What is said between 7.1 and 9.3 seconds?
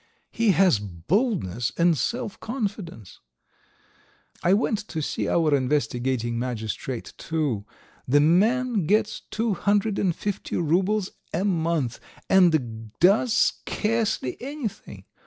too. The man gets